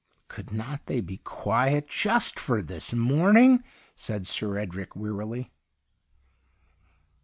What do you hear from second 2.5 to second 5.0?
this morning?' said Sir Edrie